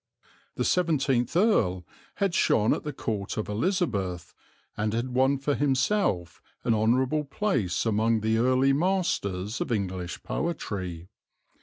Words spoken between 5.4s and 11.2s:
himself an honourable place among the early masters of English poetry.